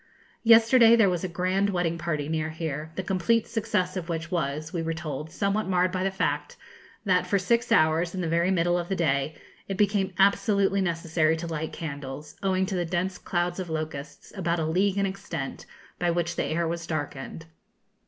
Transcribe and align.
Yesterday 0.41 0.95
there 0.95 1.11
was 1.11 1.23
a 1.23 1.27
grand 1.27 1.69
wedding 1.69 1.99
party 1.99 2.27
near 2.27 2.49
here, 2.49 2.91
the 2.95 3.03
complete 3.03 3.45
success 3.45 3.95
of 3.95 4.09
which 4.09 4.31
was, 4.31 4.73
we 4.73 4.81
were 4.81 4.95
told, 4.95 5.29
somewhat 5.29 5.67
marred 5.67 5.91
by 5.91 6.03
the 6.03 6.09
fact, 6.09 6.57
that 7.05 7.27
for 7.27 7.37
six 7.37 7.71
hours, 7.71 8.15
in 8.15 8.21
the 8.21 8.27
very 8.27 8.49
middle 8.49 8.79
of 8.79 8.89
the 8.89 8.95
day, 8.95 9.35
it 9.67 9.77
became 9.77 10.11
absolutely 10.17 10.81
necessary 10.81 11.37
to 11.37 11.45
light 11.45 11.71
candles, 11.71 12.35
owing 12.41 12.65
to 12.65 12.73
the 12.73 12.83
dense 12.83 13.19
clouds 13.19 13.59
of 13.59 13.69
locusts, 13.69 14.33
about 14.35 14.57
a 14.57 14.65
league 14.65 14.97
in 14.97 15.05
extent, 15.05 15.67
by 15.99 16.09
which 16.09 16.35
the 16.35 16.45
air 16.45 16.67
was 16.67 16.87
darkened. 16.87 17.45